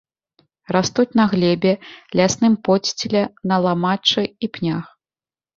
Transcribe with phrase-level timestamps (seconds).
[0.75, 1.73] Растуць на глебе,
[2.21, 3.21] лясным подсціле,
[3.53, 4.83] на ламаччы і пнях.